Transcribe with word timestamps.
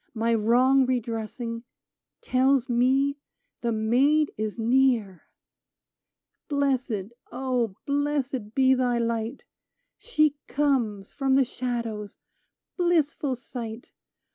My 0.15 0.33
wrong 0.33 0.87
redressing, 0.87 1.63
Tells 2.21 2.67
me 2.67 3.19
the 3.61 3.71
Maid 3.71 4.31
is 4.35 4.57
near! 4.57 5.27
Blessed, 6.47 7.13
O 7.31 7.75
blessM, 7.85 8.49
be 8.55 8.73
thy 8.73 8.97
light! 8.97 9.43
She 9.99 10.37
comes 10.47 11.11
from 11.13 11.35
the 11.35 11.45
shadows— 11.45 12.17
blissful 12.77 13.35
sight 13.35 13.91